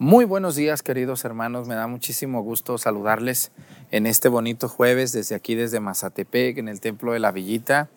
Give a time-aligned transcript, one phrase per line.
[0.00, 1.66] Muy buenos días, queridos hermanos.
[1.66, 3.50] Me da muchísimo gusto saludarles
[3.90, 7.88] en este bonito jueves desde aquí, desde Mazatepec, en el Templo de la Villita,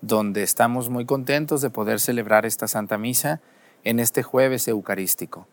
[0.00, 3.40] donde estamos muy contentos de poder celebrar esta Santa Misa
[3.82, 5.48] en este jueves eucarístico.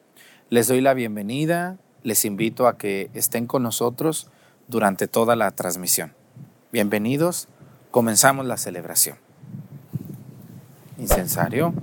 [0.51, 4.29] Les doy la bienvenida, les invito a que estén con nosotros
[4.67, 6.13] durante toda la transmisión.
[6.71, 7.47] Bienvenidos,
[7.89, 9.17] comenzamos la celebración.
[10.99, 11.73] Incensario.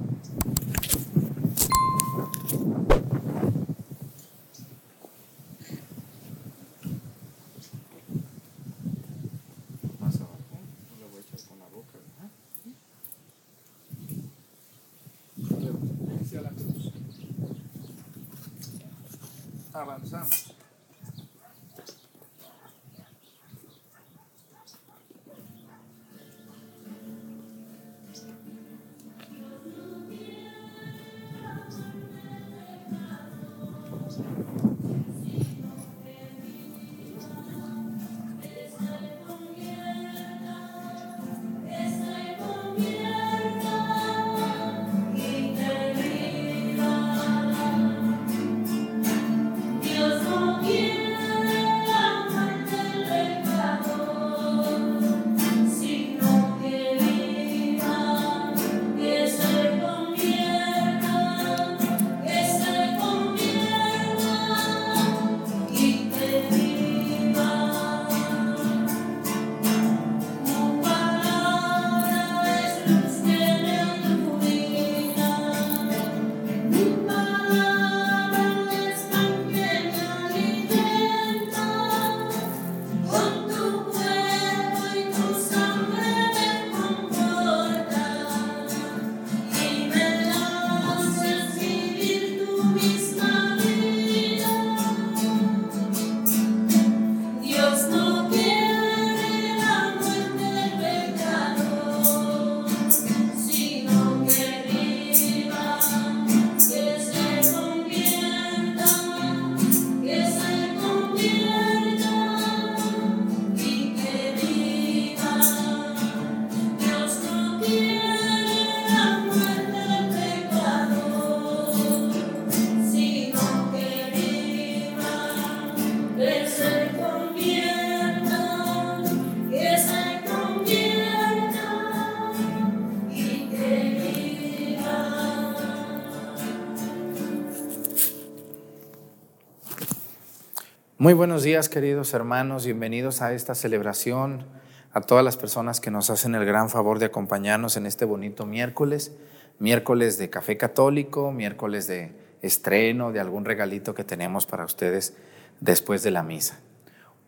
[141.05, 142.65] Muy buenos días, queridos hermanos.
[142.65, 144.47] Bienvenidos a esta celebración.
[144.91, 148.47] A todas las personas que nos hacen el gran favor de acompañarnos en este bonito
[148.47, 149.13] miércoles.
[149.59, 155.15] Miércoles de café católico, miércoles de estreno, de algún regalito que tenemos para ustedes
[155.61, 156.61] después de la misa.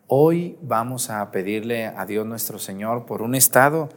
[0.07, 3.89] Hoy vamos a pedirle a Dios nuestro Señor por un estado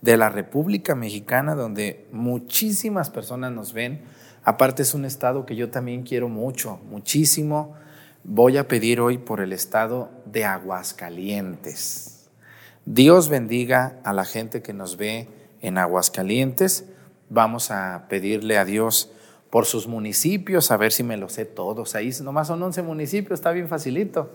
[0.00, 4.02] de la República Mexicana donde muchísimas personas nos ven.
[4.42, 7.76] Aparte es un estado que yo también quiero mucho, muchísimo.
[8.30, 12.28] Voy a pedir hoy por el estado de Aguascalientes.
[12.84, 15.28] Dios bendiga a la gente que nos ve
[15.62, 16.84] en Aguascalientes.
[17.30, 19.10] Vamos a pedirle a Dios
[19.48, 21.94] por sus municipios, a ver si me lo sé todos.
[21.94, 24.30] Ahí nomás son 11 municipios, está bien facilito.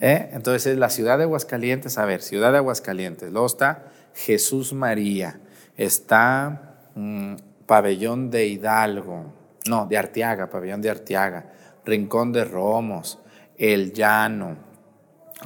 [0.00, 0.30] ¿eh?
[0.32, 3.32] Entonces es la ciudad de Aguascalientes, a ver, ciudad de Aguascalientes.
[3.32, 5.40] Luego está Jesús María,
[5.76, 7.34] está mm,
[7.66, 9.34] Pabellón de Hidalgo,
[9.68, 11.50] no, de Arteaga, Pabellón de Arteaga,
[11.84, 13.18] Rincón de Romos,
[13.56, 14.56] El Llano,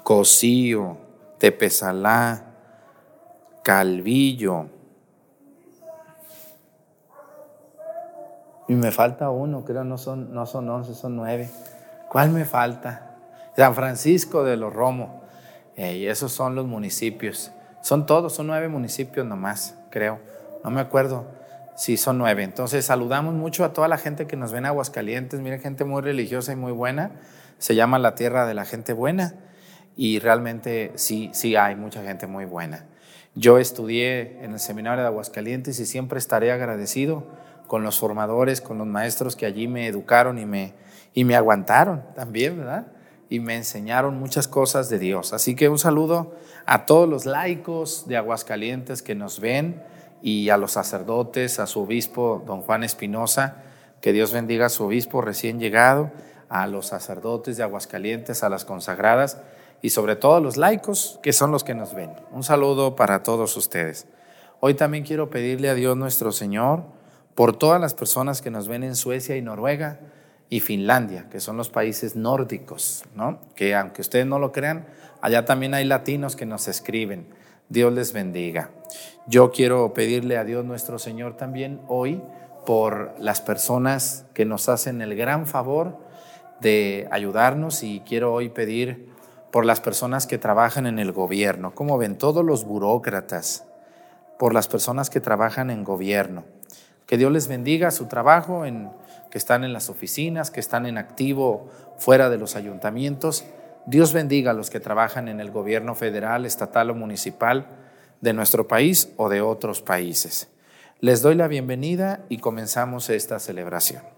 [0.03, 0.97] Cocío,
[1.39, 2.45] Tepezalá,
[3.63, 4.67] Calvillo.
[8.69, 11.49] Y me falta uno, creo, no son, no son 11, son nueve.
[12.11, 13.17] ¿Cuál me falta?
[13.57, 15.11] San Francisco de los Romos.
[15.77, 17.51] Y esos son los municipios.
[17.83, 20.19] Son todos, son nueve municipios nomás, creo.
[20.65, 21.27] No me acuerdo
[21.77, 22.43] si son nueve.
[22.43, 25.41] Entonces saludamos mucho a toda la gente que nos ven en Aguascalientes.
[25.41, 27.13] Miren, gente muy religiosa y muy buena.
[27.59, 29.35] Se llama la tierra de la gente buena.
[29.97, 32.87] Y realmente sí, sí hay mucha gente muy buena.
[33.35, 37.27] Yo estudié en el seminario de Aguascalientes y siempre estaré agradecido
[37.69, 40.75] con los formadores, con los maestros que allí me educaron y me,
[41.15, 42.89] y me aguantaron también, ¿verdad?
[43.29, 45.33] Y me enseñaron muchas cosas de Dios.
[45.33, 46.35] Así que un saludo
[46.67, 49.83] a todos los laicos de Aguascalientes que nos ven
[50.23, 53.63] y a los sacerdotes, a su obispo, don Juan Espinosa,
[54.01, 56.11] que Dios bendiga a su obispo recién llegado,
[56.49, 59.39] a los sacerdotes de Aguascalientes, a las consagradas
[59.83, 62.11] y sobre todo a los laicos, que son los que nos ven.
[62.33, 64.07] Un saludo para todos ustedes.
[64.61, 66.83] Hoy también quiero pedirle a Dios nuestro Señor
[67.35, 70.01] por todas las personas que nos ven en Suecia y Noruega,
[70.51, 73.39] y Finlandia, que son los países nórdicos, ¿no?
[73.55, 74.87] Que aunque ustedes no lo crean,
[75.21, 77.29] allá también hay latinos que nos escriben.
[77.69, 78.71] Dios les bendiga.
[79.27, 82.23] Yo quiero pedirle a Dios nuestro Señor también hoy
[82.65, 85.99] por las personas que nos hacen el gran favor
[86.61, 89.09] de ayudarnos y quiero hoy pedir
[89.51, 93.65] por las personas que trabajan en el gobierno, como ven todos los burócratas,
[94.39, 96.45] por las personas que trabajan en gobierno.
[97.07, 98.91] Que Dios les bendiga su trabajo, en,
[99.31, 103.45] que están en las oficinas, que están en activo fuera de los ayuntamientos.
[103.87, 107.67] Dios bendiga a los que trabajan en el gobierno federal, estatal o municipal
[108.21, 110.49] de nuestro país o de otros países.
[111.01, 114.18] Les doy la bienvenida y comenzamos esta celebración.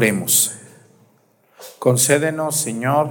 [0.00, 0.52] Oremos.
[1.78, 3.10] Concédenos, Señor,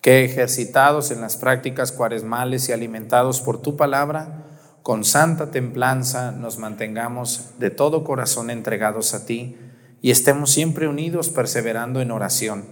[0.00, 4.46] que ejercitados en las prácticas cuaresmales y alimentados por tu palabra,
[4.82, 9.58] con santa templanza nos mantengamos de todo corazón entregados a ti
[10.00, 12.64] y estemos siempre unidos perseverando en oración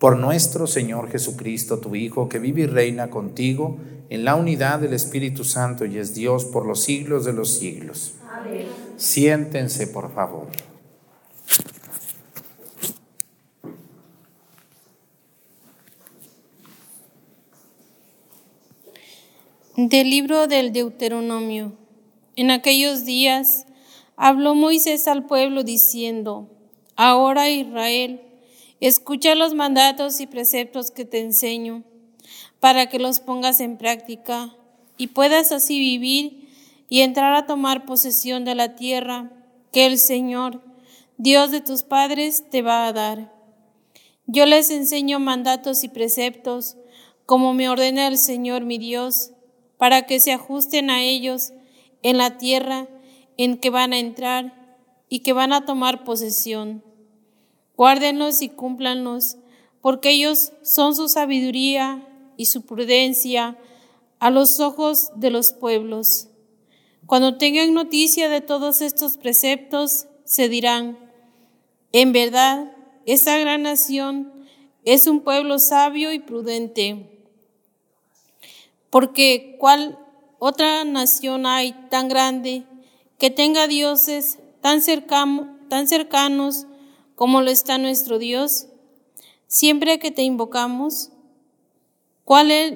[0.00, 3.78] por nuestro Señor Jesucristo, tu Hijo, que vive y reina contigo
[4.10, 8.14] en la unidad del Espíritu Santo y es Dios por los siglos de los siglos.
[8.96, 10.48] Siéntense, por favor.
[19.74, 21.72] Del libro del Deuteronomio.
[22.36, 23.64] En aquellos días
[24.16, 26.50] habló Moisés al pueblo diciendo,
[26.94, 28.20] Ahora Israel,
[28.80, 31.84] escucha los mandatos y preceptos que te enseño,
[32.60, 34.54] para que los pongas en práctica
[34.98, 36.50] y puedas así vivir
[36.90, 39.32] y entrar a tomar posesión de la tierra
[39.72, 40.62] que el Señor,
[41.16, 43.32] Dios de tus padres, te va a dar.
[44.26, 46.76] Yo les enseño mandatos y preceptos,
[47.24, 49.32] como me ordena el Señor mi Dios,
[49.82, 51.52] para que se ajusten a ellos
[52.04, 52.86] en la tierra
[53.36, 56.84] en que van a entrar y que van a tomar posesión.
[57.76, 59.38] Guárdenlos y cúmplanlos,
[59.80, 63.58] porque ellos son su sabiduría y su prudencia
[64.20, 66.28] a los ojos de los pueblos.
[67.06, 70.96] Cuando tengan noticia de todos estos preceptos, se dirán,
[71.90, 72.72] en verdad,
[73.04, 74.32] esta gran nación
[74.84, 77.11] es un pueblo sabio y prudente.
[78.92, 79.98] Porque ¿cuál
[80.38, 82.64] otra nación hay tan grande
[83.18, 84.82] que tenga dioses tan,
[85.70, 86.66] tan cercanos
[87.14, 88.66] como lo está nuestro Dios?
[89.46, 91.10] Siempre que te invocamos,
[92.26, 92.74] ¿cuál es,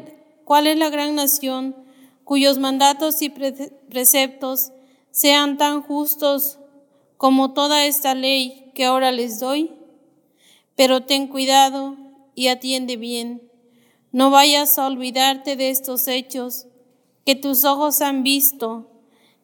[0.79, 1.77] la gran nación
[2.25, 3.53] cuyos mandatos y pre-
[3.91, 4.73] preceptos
[5.11, 6.59] sean tan justos
[7.19, 9.71] como toda esta ley que ahora les doy.
[10.77, 11.99] Pero ten cuidado
[12.35, 13.46] y atiende bien.
[14.17, 16.67] No vayas a olvidarte de estos hechos
[17.27, 18.91] que tus ojos han visto,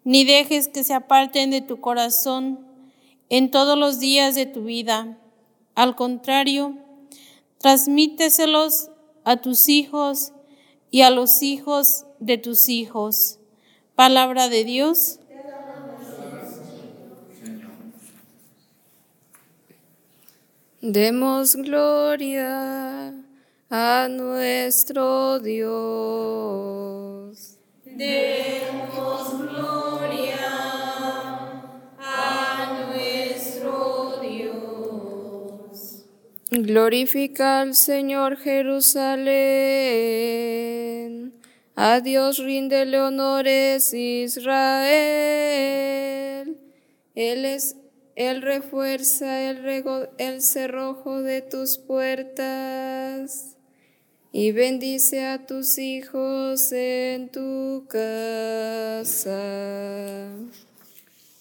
[0.03, 2.67] ni dejes que se aparten de tu corazón
[3.29, 5.19] en todos los días de tu vida.
[5.75, 6.79] Al contrario,
[7.59, 8.89] transmíteselos
[9.25, 10.33] a tus hijos
[10.91, 13.41] y a los hijos de tus hijos.
[13.95, 15.19] Palabra de Dios.
[20.81, 23.22] Demos gloria
[23.75, 25.73] a nuestro Dios.
[27.87, 30.37] Demos gloria
[31.99, 36.05] a nuestro Dios.
[36.51, 39.33] Glorifica al Señor Jerusalén.
[41.75, 44.53] A Dios ríndele honores Israel.
[47.15, 47.77] Él es
[48.17, 53.52] él refuerza el, rego- el cerrojo de tus puertas
[54.33, 59.39] y bendice a tus hijos en tu casa.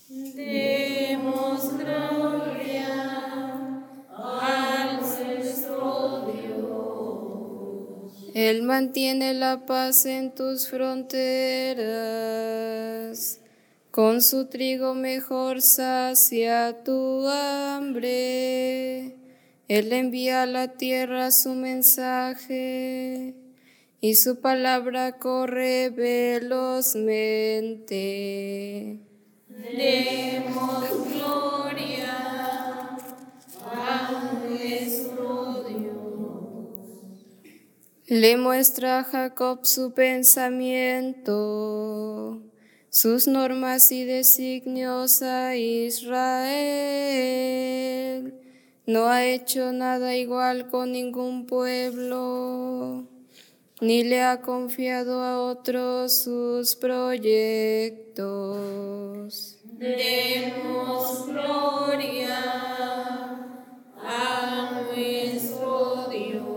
[0.09, 8.11] Demos gloria a nuestro Dios.
[8.33, 11.79] Él mantiene la paz en tus fronteras.
[13.89, 19.20] Con su trigo mejor sacia tu hambre.
[19.71, 23.35] Él envía a la tierra su mensaje
[24.01, 26.99] y su palabra corre velozmente.
[29.47, 32.97] Demos gloria
[33.63, 36.67] a nuestro Dios.
[38.07, 41.31] Le muestra a Jacob su pensamiento,
[42.89, 47.21] sus normas y designios a Israel.
[48.91, 53.07] No ha hecho nada igual con ningún pueblo,
[53.79, 58.01] ni le ha confiado a otros sus proyectos.
[59.63, 62.37] Demos gloria
[63.95, 66.50] a nuestro Dios.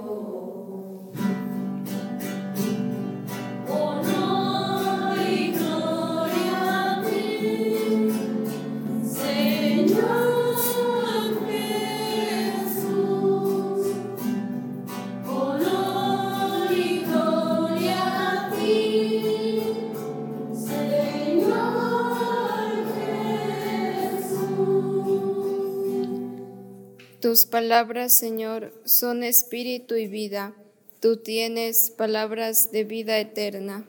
[27.25, 30.53] Tus palabras, Señor, son espíritu y vida.
[31.01, 33.87] Tú tienes palabras de vida eterna.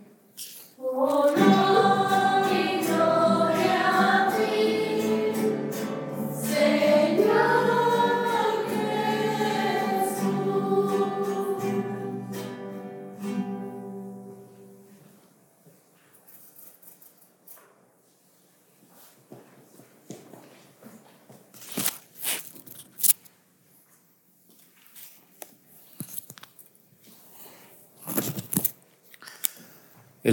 [0.78, 1.65] Honor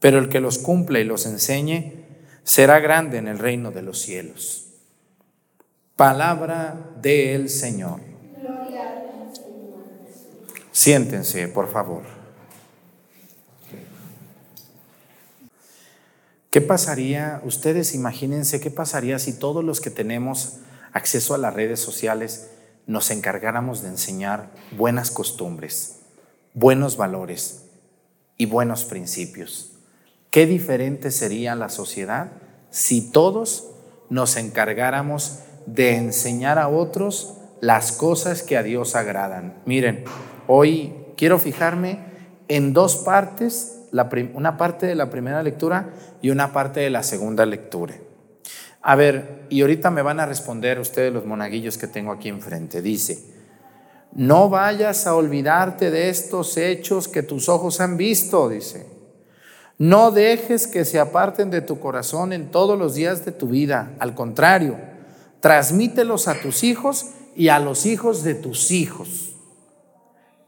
[0.00, 2.04] Pero el que los cumpla y los enseñe,
[2.44, 4.66] será grande en el reino de los cielos.
[5.96, 8.00] Palabra del Señor.
[10.70, 12.02] Siéntense, por favor.
[16.50, 20.58] ¿Qué pasaría, ustedes imagínense qué pasaría si todos los que tenemos
[20.92, 22.48] acceso a las redes sociales
[22.86, 25.96] nos encargáramos de enseñar buenas costumbres,
[26.54, 27.64] buenos valores
[28.38, 29.75] y buenos principios?
[30.30, 32.32] ¿Qué diferente sería la sociedad
[32.70, 33.70] si todos
[34.10, 39.54] nos encargáramos de enseñar a otros las cosas que a Dios agradan.
[39.64, 40.04] Miren,
[40.46, 41.98] hoy quiero fijarme
[42.48, 43.88] en dos partes,
[44.34, 45.90] una parte de la primera lectura
[46.22, 47.94] y una parte de la segunda lectura.
[48.82, 52.82] A ver, y ahorita me van a responder ustedes los monaguillos que tengo aquí enfrente.
[52.82, 53.18] Dice,
[54.12, 58.95] no vayas a olvidarte de estos hechos que tus ojos han visto, dice.
[59.78, 63.92] No dejes que se aparten de tu corazón en todos los días de tu vida.
[63.98, 64.78] Al contrario,
[65.40, 69.34] transmítelos a tus hijos y a los hijos de tus hijos.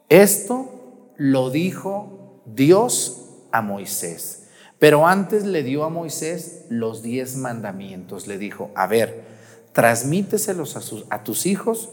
[0.09, 4.45] Esto lo dijo Dios a Moisés.
[4.79, 8.27] Pero antes le dio a Moisés los diez mandamientos.
[8.27, 9.25] Le dijo, a ver,
[9.73, 11.91] transmíteselos a, tus hijos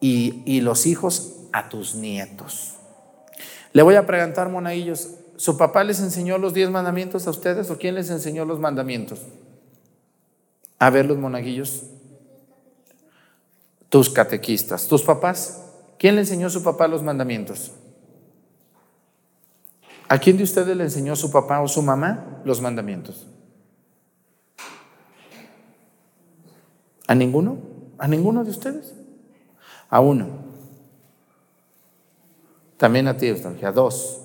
[0.00, 2.74] y, y, los hijos a tus nietos.
[3.72, 5.08] Le voy a preguntar, monaguillos,
[5.42, 9.22] ¿su papá les enseñó los diez mandamientos a ustedes o quién les enseñó los mandamientos?
[10.78, 11.82] A ver, los monaguillos
[13.88, 15.64] tus catequistas, tus papás.
[15.98, 17.72] ¿Quién le enseñó a su papá los mandamientos?
[20.08, 23.26] ¿A quién de ustedes le enseñó su papá o su mamá los mandamientos?
[27.06, 27.58] ¿A ninguno?
[27.98, 28.94] ¿A ninguno de ustedes?
[29.90, 30.28] A uno.
[32.78, 34.21] También a ti, Estorgia, a dos.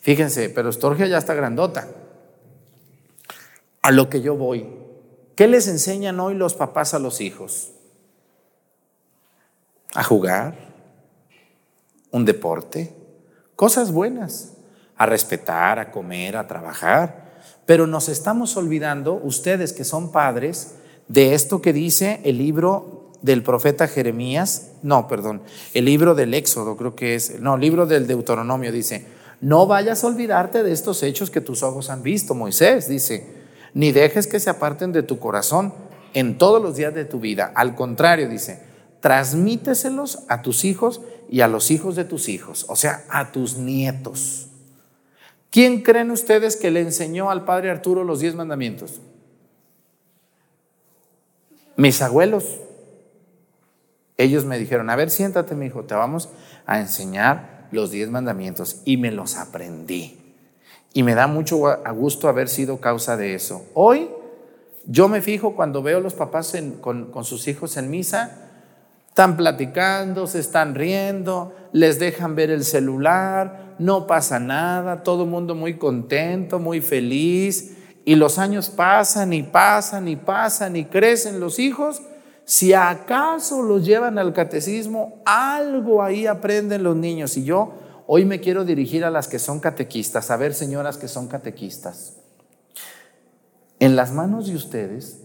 [0.00, 1.88] Fíjense, pero Estorgia ya está grandota.
[3.82, 4.66] A lo que yo voy.
[5.36, 7.72] ¿Qué les enseñan hoy los papás a los hijos?
[9.94, 10.54] a jugar,
[12.10, 12.94] un deporte,
[13.56, 14.52] cosas buenas,
[14.96, 17.30] a respetar, a comer, a trabajar.
[17.66, 20.74] Pero nos estamos olvidando, ustedes que son padres,
[21.08, 25.42] de esto que dice el libro del profeta Jeremías, no, perdón,
[25.74, 29.06] el libro del Éxodo, creo que es, no, el libro del Deuteronomio dice,
[29.40, 33.26] no vayas a olvidarte de estos hechos que tus ojos han visto, Moisés dice,
[33.72, 35.72] ni dejes que se aparten de tu corazón
[36.12, 37.52] en todos los días de tu vida.
[37.54, 38.62] Al contrario, dice,
[39.00, 41.00] transmíteselos a tus hijos
[41.30, 44.48] y a los hijos de tus hijos, o sea, a tus nietos.
[45.50, 49.00] ¿Quién creen ustedes que le enseñó al padre Arturo los diez mandamientos?
[51.76, 52.60] Mis abuelos.
[54.16, 56.28] Ellos me dijeron, a ver, siéntate, mi hijo, te vamos
[56.66, 58.82] a enseñar los diez mandamientos.
[58.84, 60.18] Y me los aprendí.
[60.92, 61.62] Y me da mucho
[61.94, 63.64] gusto haber sido causa de eso.
[63.74, 64.08] Hoy
[64.86, 68.48] yo me fijo cuando veo a los papás con, sus hijos en misa,
[69.08, 75.54] están platicando, se están riendo, les dejan ver el celular, no pasa nada, todo mundo
[75.54, 81.58] muy contento, muy feliz, y los años pasan y pasan y pasan y crecen los
[81.58, 82.02] hijos.
[82.44, 87.36] Si acaso los llevan al catecismo, algo ahí aprenden los niños.
[87.36, 87.72] Y yo
[88.06, 92.16] hoy me quiero dirigir a las que son catequistas, a ver señoras que son catequistas.
[93.78, 95.22] En las manos de ustedes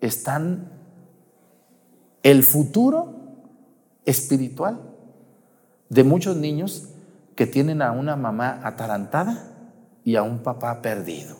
[0.00, 0.70] están
[2.22, 3.14] el futuro
[4.04, 4.80] espiritual
[5.88, 6.88] de muchos niños
[7.34, 9.50] que tienen a una mamá atarantada
[10.04, 11.39] y a un papá perdido.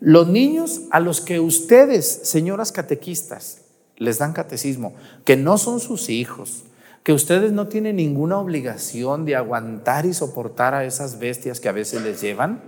[0.00, 3.62] Los niños a los que ustedes, señoras catequistas,
[3.96, 6.64] les dan catecismo, que no son sus hijos,
[7.02, 11.72] que ustedes no tienen ninguna obligación de aguantar y soportar a esas bestias que a
[11.72, 12.62] veces les llevan,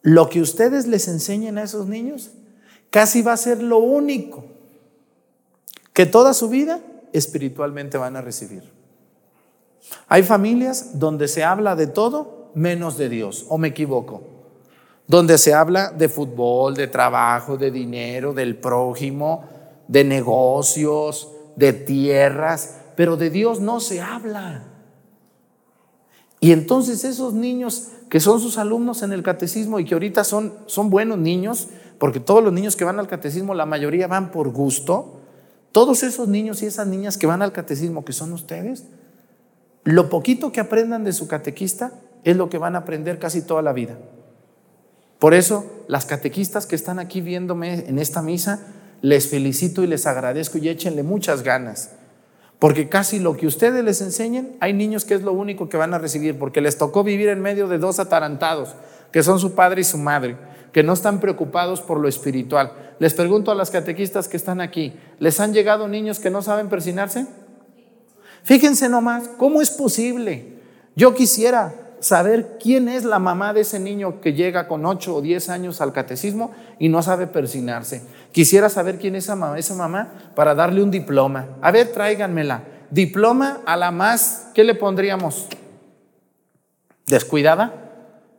[0.00, 2.30] lo que ustedes les enseñen a esos niños
[2.90, 4.44] casi va a ser lo único
[5.92, 6.80] que toda su vida
[7.12, 8.62] espiritualmente van a recibir.
[10.08, 14.33] Hay familias donde se habla de todo menos de Dios, o me equivoco,
[15.06, 19.44] donde se habla de fútbol, de trabajo, de dinero, del prójimo,
[19.88, 24.64] de negocios, de tierras, pero de Dios no se habla.
[26.40, 30.54] Y entonces esos niños que son sus alumnos en el catecismo y que ahorita son,
[30.66, 34.50] son buenos niños, porque todos los niños que van al catecismo, la mayoría van por
[34.50, 35.20] gusto,
[35.72, 38.84] todos esos niños y esas niñas que van al catecismo, que son ustedes,
[39.82, 43.60] lo poquito que aprendan de su catequista es lo que van a aprender casi toda
[43.60, 43.98] la vida.
[45.18, 48.60] Por eso, las catequistas que están aquí viéndome en esta misa,
[49.00, 51.92] les felicito y les agradezco y échenle muchas ganas.
[52.58, 55.92] Porque casi lo que ustedes les enseñen, hay niños que es lo único que van
[55.94, 58.74] a recibir, porque les tocó vivir en medio de dos atarantados,
[59.12, 60.36] que son su padre y su madre
[60.74, 62.72] que no están preocupados por lo espiritual.
[62.98, 66.68] Les pregunto a las catequistas que están aquí, ¿les han llegado niños que no saben
[66.68, 67.28] persinarse?
[68.42, 70.58] Fíjense nomás, ¿cómo es posible?
[70.96, 75.22] Yo quisiera saber quién es la mamá de ese niño que llega con 8 o
[75.22, 78.02] 10 años al catecismo y no sabe persinarse.
[78.32, 81.48] Quisiera saber quién es esa mamá, esa mamá para darle un diploma.
[81.62, 82.64] A ver, tráiganmela.
[82.90, 85.48] Diploma a la más, ¿qué le pondríamos?
[87.06, 87.84] ¿Descuidada?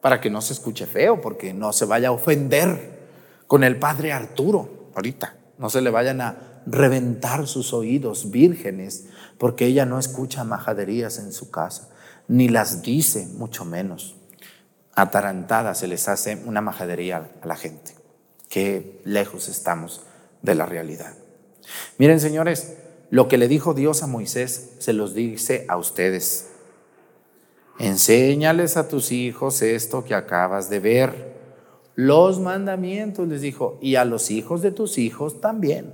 [0.05, 3.07] para que no se escuche feo, porque no se vaya a ofender
[3.47, 5.35] con el padre Arturo ahorita.
[5.57, 9.07] No se le vayan a reventar sus oídos vírgenes,
[9.39, 11.89] porque ella no escucha majaderías en su casa,
[12.27, 14.15] ni las dice, mucho menos.
[14.93, 17.95] Atarantada se les hace una majadería a la gente.
[18.49, 20.03] Qué lejos estamos
[20.41, 21.13] de la realidad.
[21.97, 22.77] Miren, señores,
[23.09, 26.49] lo que le dijo Dios a Moisés se los dice a ustedes.
[27.79, 31.35] Enséñales a tus hijos esto que acabas de ver.
[31.95, 35.93] Los mandamientos, les dijo, y a los hijos de tus hijos también.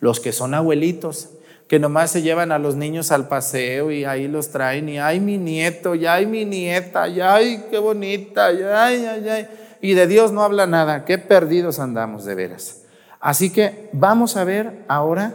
[0.00, 1.30] Los que son abuelitos,
[1.72, 5.20] que nomás se llevan a los niños al paseo y ahí los traen y ay
[5.20, 9.48] mi nieto, ya ay mi nieta, ya ay qué bonita, ya ay, ay, ay.
[9.80, 12.82] Y de Dios no habla nada, qué perdidos andamos de veras.
[13.20, 15.32] Así que vamos a ver ahora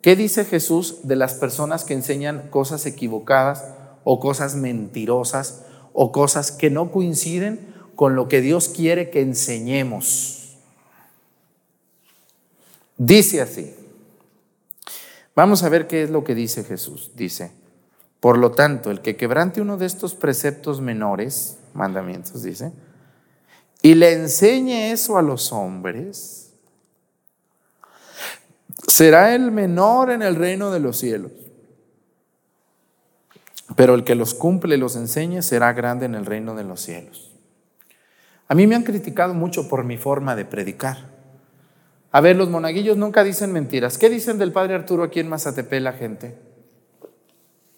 [0.00, 3.64] qué dice Jesús de las personas que enseñan cosas equivocadas
[4.04, 10.56] o cosas mentirosas o cosas que no coinciden con lo que Dios quiere que enseñemos.
[12.96, 13.74] Dice así.
[15.34, 17.12] Vamos a ver qué es lo que dice Jesús.
[17.16, 17.52] Dice,
[18.20, 22.72] por lo tanto, el que quebrante uno de estos preceptos menores, mandamientos, dice,
[23.82, 26.54] y le enseñe eso a los hombres,
[28.86, 31.32] será el menor en el reino de los cielos.
[33.76, 36.80] Pero el que los cumple y los enseñe será grande en el reino de los
[36.80, 37.32] cielos.
[38.46, 41.13] A mí me han criticado mucho por mi forma de predicar.
[42.14, 43.98] A ver, los monaguillos nunca dicen mentiras.
[43.98, 46.38] ¿Qué dicen del padre Arturo aquí en Mazatepec la gente?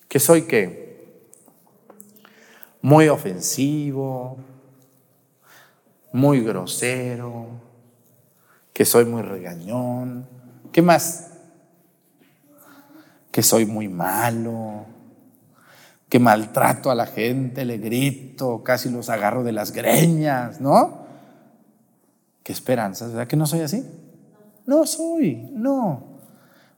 [0.09, 1.25] Que soy qué?
[2.83, 4.37] Muy ofensivo,
[6.13, 7.47] muy grosero,
[8.75, 10.29] que soy muy regañón.
[10.71, 11.31] ¿Qué más?
[13.33, 14.85] Que soy muy malo,
[16.11, 21.07] que maltrato a la gente, le grito, casi los agarro de las greñas, ¿no?
[22.43, 23.83] Qué esperanzas, ¿verdad que no soy así?
[24.67, 26.21] No soy, no.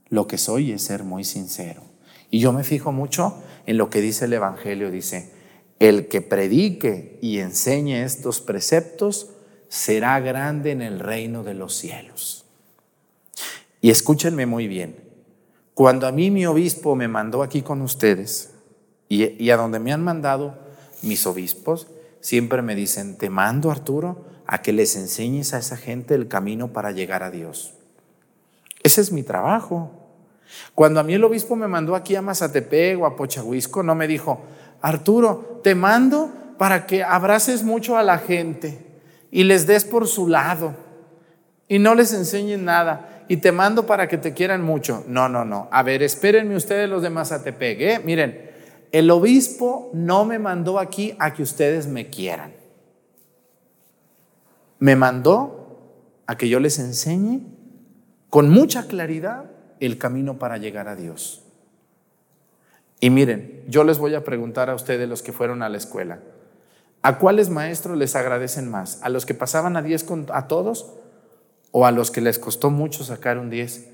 [0.08, 1.82] Lo que soy es ser muy sincero.
[2.30, 4.90] Y yo me fijo mucho en lo que dice el Evangelio.
[4.90, 5.32] Dice,
[5.78, 9.30] el que predique y enseñe estos preceptos
[9.68, 12.44] será grande en el reino de los cielos.
[13.80, 14.96] Y escúchenme muy bien.
[15.74, 18.50] Cuando a mí mi obispo me mandó aquí con ustedes,
[19.08, 20.58] y, a donde me han mandado
[21.02, 21.86] mis obispos,
[22.20, 26.72] siempre me dicen, te mando Arturo a que les enseñes a esa gente el camino
[26.72, 27.74] para llegar a Dios.
[28.82, 29.90] Ese es mi trabajo.
[30.74, 34.06] Cuando a mí el obispo me mandó aquí a Mazatepec o a Pochahuisco, no me
[34.06, 34.40] dijo,
[34.80, 38.86] Arturo, te mando para que abraces mucho a la gente
[39.30, 40.74] y les des por su lado
[41.68, 45.04] y no les enseñes nada y te mando para que te quieran mucho.
[45.06, 45.68] No, no, no.
[45.70, 47.80] A ver, espérenme ustedes los de Mazatepec.
[47.80, 48.00] ¿eh?
[48.04, 48.50] Miren,
[48.90, 52.54] el obispo no me mandó aquí a que ustedes me quieran.
[54.78, 57.57] Me mandó a que yo les enseñe
[58.30, 61.44] con mucha claridad el camino para llegar a Dios.
[63.00, 66.20] Y miren, yo les voy a preguntar a ustedes los que fueron a la escuela,
[67.02, 69.00] ¿a cuáles maestros les agradecen más?
[69.02, 70.94] ¿A los que pasaban a 10 a todos
[71.70, 73.88] o a los que les costó mucho sacar un 10?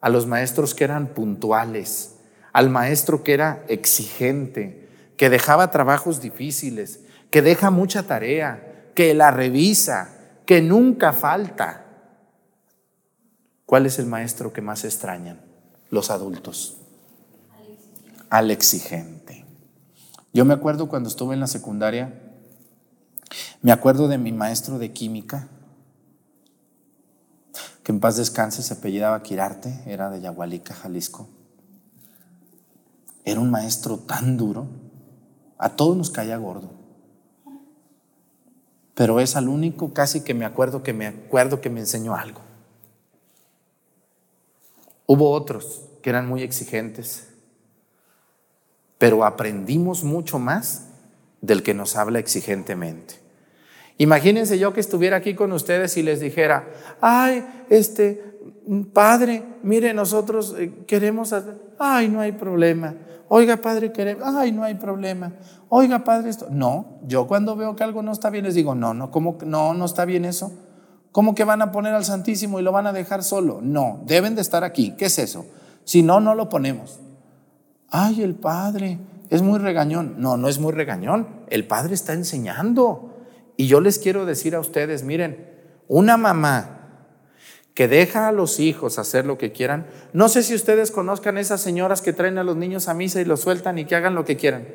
[0.00, 2.16] A los maestros que eran puntuales,
[2.52, 9.30] al maestro que era exigente, que dejaba trabajos difíciles, que deja mucha tarea, que la
[9.30, 11.85] revisa, que nunca falta.
[13.66, 15.40] ¿Cuál es el maestro que más extrañan?
[15.90, 16.76] Los adultos.
[18.30, 19.44] Al exigente.
[20.32, 22.22] Yo me acuerdo cuando estuve en la secundaria,
[23.62, 25.48] me acuerdo de mi maestro de química,
[27.82, 31.28] que en paz descanse se apellidaba Quirarte, era de Yagualica, Jalisco.
[33.24, 34.68] Era un maestro tan duro,
[35.58, 36.70] a todos nos caía gordo.
[38.94, 42.45] Pero es al único casi que me acuerdo que me acuerdo que me enseñó algo.
[45.06, 47.28] Hubo otros que eran muy exigentes,
[48.98, 50.88] pero aprendimos mucho más
[51.40, 53.14] del que nos habla exigentemente.
[53.98, 56.68] Imagínense yo que estuviera aquí con ustedes y les dijera,
[57.00, 58.22] ay, este,
[58.92, 61.34] padre, mire, nosotros eh, queremos
[61.78, 62.94] ay, no hay problema.
[63.28, 65.32] Oiga, padre, queremos, ay, no hay problema.
[65.68, 66.46] Oiga, padre, esto.
[66.50, 69.74] No, yo cuando veo que algo no está bien les digo, no, no, ¿cómo no,
[69.74, 70.52] no está bien eso?
[71.16, 73.60] ¿Cómo que van a poner al Santísimo y lo van a dejar solo?
[73.62, 74.94] No, deben de estar aquí.
[74.98, 75.46] ¿Qué es eso?
[75.82, 77.00] Si no, no lo ponemos.
[77.88, 78.98] Ay, el padre
[79.30, 80.16] es muy regañón.
[80.18, 81.26] No, no es muy regañón.
[81.48, 83.14] El padre está enseñando.
[83.56, 85.48] Y yo les quiero decir a ustedes, miren,
[85.88, 86.80] una mamá
[87.72, 89.86] que deja a los hijos hacer lo que quieran.
[90.12, 93.24] No sé si ustedes conozcan esas señoras que traen a los niños a misa y
[93.24, 94.68] los sueltan y que hagan lo que quieran.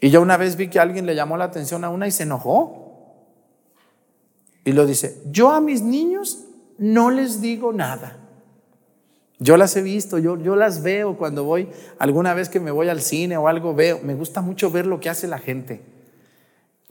[0.00, 2.22] Y yo una vez vi que alguien le llamó la atención a una y se
[2.22, 2.85] enojó.
[4.66, 6.44] Y lo dice, yo a mis niños
[6.76, 8.18] no les digo nada.
[9.38, 11.68] Yo las he visto, yo, yo las veo cuando voy,
[12.00, 14.98] alguna vez que me voy al cine o algo, veo, me gusta mucho ver lo
[14.98, 15.82] que hace la gente,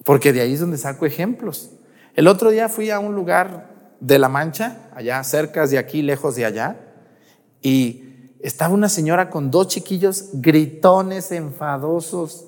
[0.06, 1.72] porque de ahí es donde saco ejemplos.
[2.14, 6.38] El otro día fui a un lugar de La Mancha, allá cerca de aquí, lejos
[6.38, 6.78] de allá,
[7.62, 12.46] y estaba una señora con dos chiquillos gritones, enfadosos.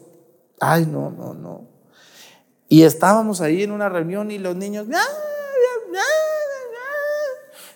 [0.61, 1.76] Ay, no, no, no.
[2.69, 6.07] Y estábamos ahí en una reunión y los niños, "Ah, ah, ah, ah",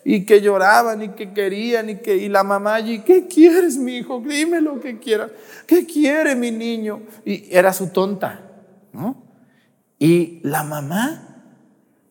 [0.04, 3.97] y que lloraban y que querían y que y la mamá allí, ¿qué quieres, mi
[3.97, 4.21] hijo?
[4.25, 5.32] Dime lo que quieras.
[5.67, 7.04] ¿Qué quiere mi niño?
[7.23, 8.41] Y era su tonta,
[8.91, 9.15] ¿no?
[9.99, 11.32] Y la mamá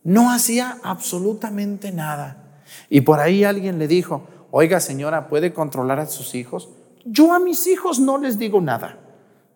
[0.04, 2.62] no hacía absolutamente nada.
[2.88, 6.70] Y por ahí alguien le dijo, oiga señora, ¿puede controlar a sus hijos?
[7.04, 8.98] Yo a mis hijos no les digo nada,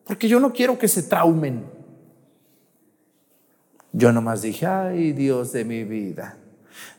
[0.05, 1.65] porque yo no quiero que se traumen.
[3.97, 6.37] Yo nomás dije, ay Dios de mi vida,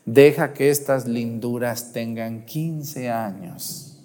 [0.06, 3.98] deja que estas linduras tengan 15 años.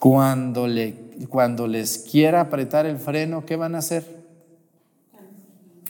[0.00, 0.96] Cuando, le,
[1.28, 4.04] cuando les quiera apretar el freno, ¿qué van a hacer?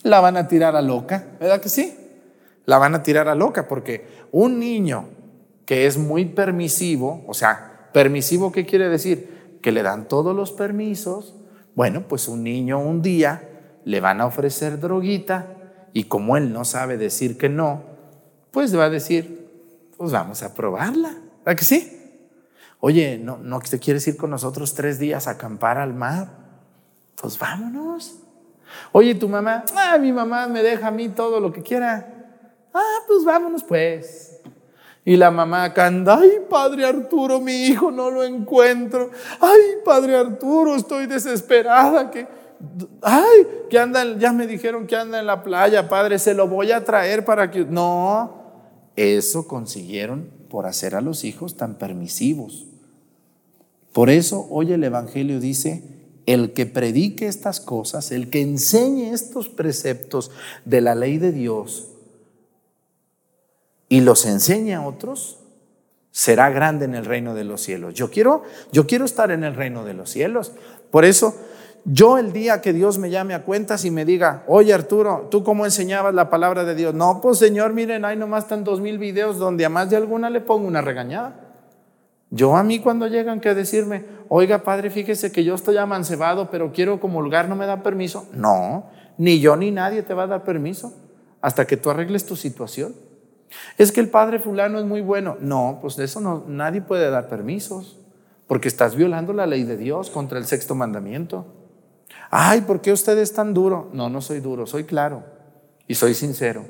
[0.02, 1.96] La van a tirar a loca, ¿verdad que sí?
[2.66, 5.08] La van a tirar a loca porque un niño
[5.64, 9.58] que es muy permisivo, o sea, permisivo, ¿qué quiere decir?
[9.62, 11.36] Que le dan todos los permisos.
[11.74, 13.49] Bueno, pues un niño un día
[13.84, 15.56] le van a ofrecer droguita
[15.92, 17.82] y como él no sabe decir que no,
[18.50, 19.48] pues va a decir,
[19.96, 21.14] pues vamos a probarla,
[21.44, 21.96] ¿verdad que sí?
[22.80, 26.28] Oye, ¿no, no te quieres ir con nosotros tres días a acampar al mar?
[27.20, 28.16] Pues vámonos.
[28.92, 32.14] Oye, tu mamá, ah, mi mamá me deja a mí todo lo que quiera.
[32.72, 34.40] Ah, pues vámonos pues.
[35.04, 39.10] Y la mamá canta, ay, padre Arturo, mi hijo no lo encuentro.
[39.40, 42.10] Ay, padre Arturo, estoy desesperada.
[42.10, 42.26] Que,
[43.02, 46.72] ay, que anda, ya me dijeron que anda en la playa, padre, se lo voy
[46.72, 47.64] a traer para que...
[47.64, 48.40] No,
[48.96, 52.66] eso consiguieron por hacer a los hijos tan permisivos.
[53.92, 55.82] Por eso hoy el Evangelio dice,
[56.26, 60.30] el que predique estas cosas, el que enseñe estos preceptos
[60.64, 61.88] de la ley de Dios
[63.88, 65.38] y los enseñe a otros,
[66.12, 67.94] será grande en el reino de los cielos.
[67.94, 68.42] Yo quiero,
[68.72, 70.52] yo quiero estar en el reino de los cielos.
[70.90, 71.34] Por eso,
[71.84, 75.42] yo el día que Dios me llame a cuentas y me diga, oye Arturo, ¿tú
[75.42, 76.94] cómo enseñabas la palabra de Dios?
[76.94, 80.30] No, pues Señor, miren, hay nomás están dos mil videos donde a más de alguna
[80.30, 81.48] le pongo una regañada.
[82.30, 86.72] Yo a mí cuando llegan que decirme, oiga padre, fíjese que yo estoy amancebado, pero
[86.72, 88.26] quiero comulgar, ¿no me da permiso?
[88.32, 88.84] No,
[89.18, 90.92] ni yo ni nadie te va a dar permiso
[91.40, 92.94] hasta que tú arregles tu situación.
[93.78, 95.36] Es que el padre fulano es muy bueno.
[95.40, 97.98] No, pues de eso no, nadie puede dar permisos,
[98.46, 101.59] porque estás violando la ley de Dios contra el sexto mandamiento.
[102.30, 103.90] Ay, ¿por qué usted es tan duro?
[103.92, 105.24] No, no soy duro, soy claro
[105.86, 106.64] y soy sincero.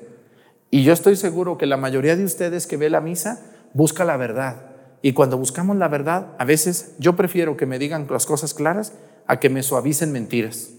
[0.70, 3.40] Y yo estoy seguro que la mayoría de ustedes que ve la misa
[3.74, 4.70] busca la verdad.
[5.02, 8.92] Y cuando buscamos la verdad, a veces yo prefiero que me digan las cosas claras
[9.26, 10.70] a que me suavicen mentiras.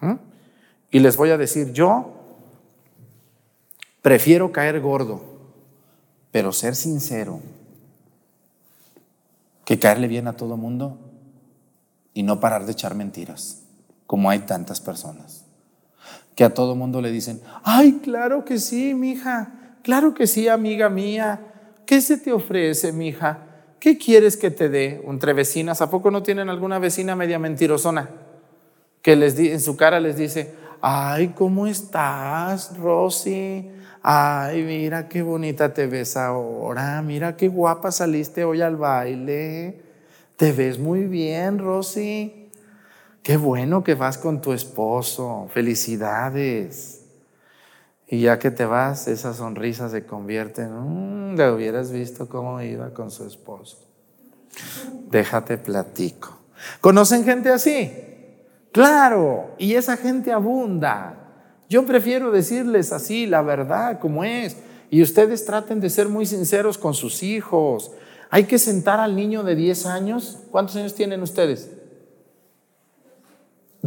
[0.00, 0.14] ¿Mm?
[0.90, 2.14] Y les voy a decir, yo
[4.02, 5.22] prefiero caer gordo,
[6.30, 7.40] pero ser sincero,
[9.64, 10.98] que caerle bien a todo mundo
[12.14, 13.64] y no parar de echar mentiras,
[14.08, 15.44] como hay tantas personas.
[16.34, 20.88] Que a todo mundo le dicen, ay, claro que sí, mija, claro que sí, amiga
[20.88, 21.42] mía,
[21.84, 23.40] ¿qué se te ofrece, mija?
[23.78, 25.02] ¿Qué quieres que te dé?
[25.06, 28.08] Entre vecinas, ¿a poco no tienen alguna vecina media mentirosona?
[29.02, 33.70] Que les di, en su cara les dice, ay, ¿cómo estás, Rosy?
[34.02, 39.82] Ay, mira qué bonita te ves ahora, mira qué guapa saliste hoy al baile.
[40.36, 42.37] Te ves muy bien, Rosy.
[43.28, 45.50] Qué bueno que vas con tu esposo.
[45.52, 47.02] Felicidades.
[48.06, 52.94] Y ya que te vas, esa sonrisa se convierte en, le hubieras visto cómo iba
[52.94, 53.84] con su esposo.
[55.10, 56.38] Déjate platico.
[56.80, 57.92] ¿Conocen gente así?
[58.72, 61.18] Claro, y esa gente abunda.
[61.68, 64.56] Yo prefiero decirles así la verdad como es.
[64.88, 67.90] Y ustedes traten de ser muy sinceros con sus hijos.
[68.30, 70.38] Hay que sentar al niño de 10 años.
[70.50, 71.72] ¿Cuántos años tienen ustedes?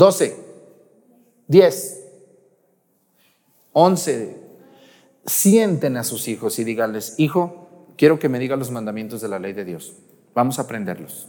[0.02, 0.36] 12,
[1.48, 2.08] 10.
[3.72, 4.38] 11.
[5.28, 9.38] Sienten a sus hijos y díganles, hijo, quiero que me diga los mandamientos de la
[9.38, 9.94] ley de Dios.
[10.34, 11.28] Vamos a aprenderlos.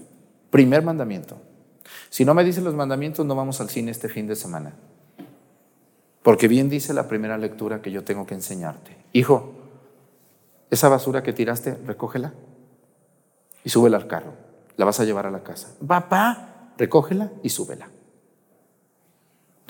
[0.49, 1.37] Primer mandamiento.
[2.09, 4.75] Si no me dicen los mandamientos, no vamos al cine este fin de semana.
[6.23, 8.97] Porque bien dice la primera lectura que yo tengo que enseñarte.
[9.13, 9.53] Hijo,
[10.71, 12.33] esa basura que tiraste, recógela
[13.65, 14.33] y súbela al carro.
[14.79, 15.77] La vas a llevar a la casa.
[15.87, 17.91] Papá, recógela y súbela.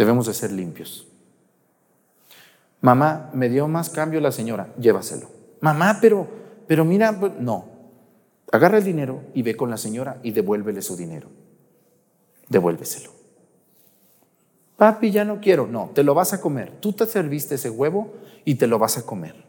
[0.02, 1.06] Debemos de ser limpios.
[2.80, 5.30] Mamá, me dio más cambio la señora, llévaselo.
[5.60, 6.26] Mamá, pero,
[6.66, 7.66] pero mira, pues, no.
[8.50, 11.28] Agarra el dinero y ve con la señora y devuélvele su dinero.
[12.48, 13.12] Devuélveselo.
[14.76, 15.68] Papi, ya no quiero.
[15.68, 16.80] No, te lo vas a comer.
[16.80, 18.12] Tú te serviste ese huevo
[18.44, 19.44] y te lo vas a comer.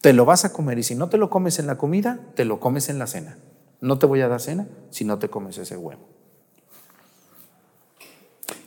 [0.00, 2.44] Te lo vas a comer y si no te lo comes en la comida, te
[2.44, 3.38] lo comes en la cena.
[3.80, 6.13] No te voy a dar cena si no te comes ese huevo.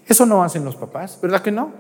[0.08, 1.74] Eso no hacen los papás, ¿verdad que no?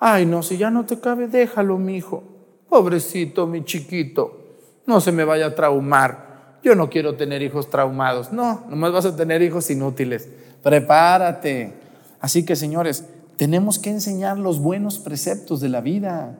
[0.00, 2.22] Ay, no, si ya no te cabe, déjalo, mi hijo.
[2.68, 4.56] Pobrecito, mi chiquito.
[4.86, 6.58] No se me vaya a traumar.
[6.62, 8.32] Yo no quiero tener hijos traumados.
[8.32, 10.28] No, nomás vas a tener hijos inútiles.
[10.62, 11.74] Prepárate.
[12.20, 13.04] Así que, señores,
[13.36, 16.38] tenemos que enseñar los buenos preceptos de la vida.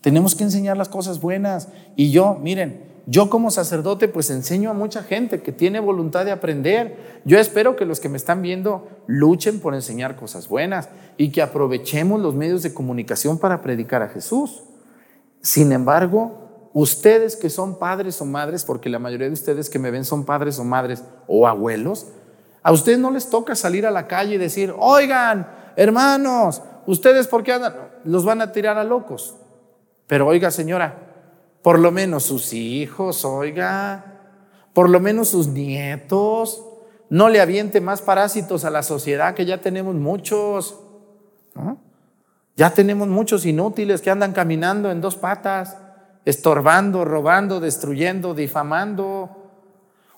[0.00, 1.68] Tenemos que enseñar las cosas buenas.
[1.96, 6.32] Y yo, miren, yo como sacerdote pues enseño a mucha gente que tiene voluntad de
[6.32, 7.20] aprender.
[7.24, 11.42] Yo espero que los que me están viendo luchen por enseñar cosas buenas y que
[11.42, 14.62] aprovechemos los medios de comunicación para predicar a Jesús.
[15.42, 19.90] Sin embargo, ustedes que son padres o madres, porque la mayoría de ustedes que me
[19.90, 22.06] ven son padres o madres o abuelos,
[22.62, 27.42] a ustedes no les toca salir a la calle y decir, oigan, hermanos, ustedes por
[27.42, 29.36] qué andan, los van a tirar a locos.
[30.06, 31.13] Pero oiga señora,
[31.64, 34.20] por lo menos sus hijos, oiga,
[34.74, 36.62] por lo menos sus nietos.
[37.08, 40.78] No le aviente más parásitos a la sociedad, que ya tenemos muchos.
[42.54, 45.78] Ya tenemos muchos inútiles que andan caminando en dos patas,
[46.26, 49.30] estorbando, robando, destruyendo, difamando.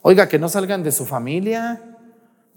[0.03, 1.81] Oiga, que no salgan de su familia.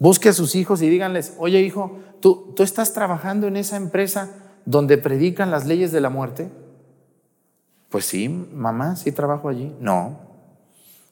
[0.00, 4.30] Busque a sus hijos y díganles, oye hijo, ¿tú, tú estás trabajando en esa empresa
[4.64, 6.50] donde predican las leyes de la muerte.
[7.90, 9.74] Pues sí, mamá, sí trabajo allí.
[9.80, 10.30] No.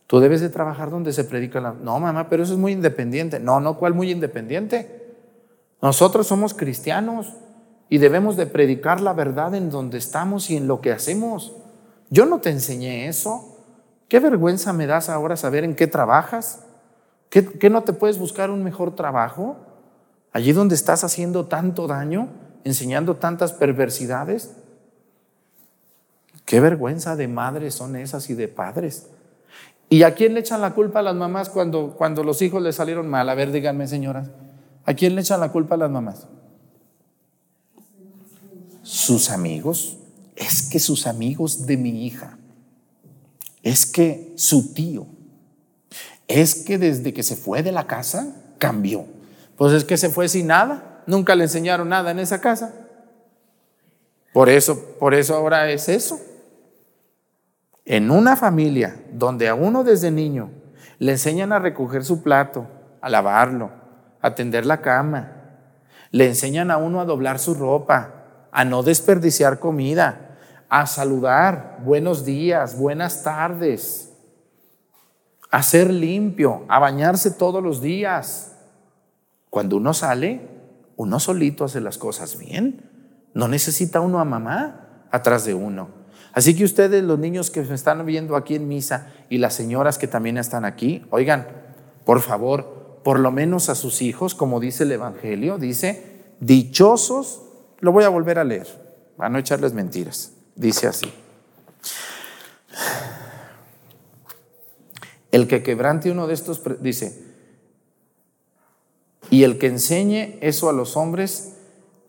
[0.06, 1.72] Tú debes de trabajar donde se predica la...
[1.72, 3.40] No, mamá, pero eso es muy independiente.
[3.40, 5.14] No, no, ¿cuál muy independiente?
[5.82, 7.36] Nosotros somos cristianos
[7.90, 11.54] y debemos de predicar la verdad en donde estamos y en lo que hacemos.
[12.10, 13.56] Yo no te enseñé eso.
[14.08, 16.64] ¿Qué vergüenza me das ahora saber en qué trabajas?
[17.28, 19.56] ¿Qué, qué no te puedes buscar un mejor trabajo?
[20.32, 22.28] Allí donde estás haciendo tanto daño,
[22.64, 24.54] enseñando tantas perversidades.
[26.48, 29.08] Qué vergüenza de madres son esas y de padres.
[29.90, 32.72] ¿Y a quién le echan la culpa a las mamás cuando, cuando los hijos le
[32.72, 33.28] salieron mal?
[33.28, 34.30] A ver, díganme, señoras.
[34.86, 36.26] ¿A quién le echan la culpa a las mamás?
[38.82, 39.98] Sus amigos.
[40.36, 42.38] Es que sus amigos de mi hija.
[43.62, 45.06] Es que su tío.
[46.28, 49.04] Es que desde que se fue de la casa cambió.
[49.58, 51.02] Pues es que se fue sin nada.
[51.06, 52.72] Nunca le enseñaron nada en esa casa.
[54.32, 56.18] Por eso, por eso ahora es eso.
[57.90, 60.50] En una familia donde a uno desde niño
[60.98, 62.66] le enseñan a recoger su plato,
[63.00, 63.70] a lavarlo,
[64.20, 65.32] a tender la cama,
[66.10, 70.36] le enseñan a uno a doblar su ropa, a no desperdiciar comida,
[70.68, 74.12] a saludar, buenos días, buenas tardes,
[75.50, 78.54] a ser limpio, a bañarse todos los días.
[79.48, 80.46] Cuando uno sale,
[80.96, 82.84] uno solito hace las cosas bien.
[83.32, 85.97] No necesita uno a mamá atrás de uno.
[86.38, 89.98] Así que ustedes, los niños que me están viendo aquí en misa y las señoras
[89.98, 91.48] que también están aquí, oigan,
[92.04, 96.00] por favor, por lo menos a sus hijos, como dice el Evangelio, dice,
[96.38, 97.42] dichosos,
[97.80, 98.68] lo voy a volver a leer,
[99.16, 101.12] para no echarles mentiras, dice así.
[105.32, 107.20] El que quebrante uno de estos, dice,
[109.28, 111.54] y el que enseñe eso a los hombres,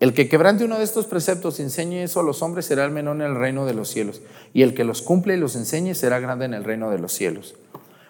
[0.00, 2.90] el que quebrante uno de estos preceptos y enseñe eso a los hombres será el
[2.90, 4.22] menor en el reino de los cielos.
[4.54, 7.12] Y el que los cumple y los enseñe será grande en el reino de los
[7.12, 7.54] cielos.